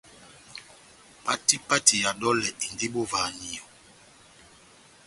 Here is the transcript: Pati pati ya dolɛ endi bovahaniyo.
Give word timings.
Pati 1.25 1.55
pati 1.67 1.95
ya 2.03 2.11
dolɛ 2.21 2.47
endi 2.65 2.87
bovahaniyo. 2.93 3.63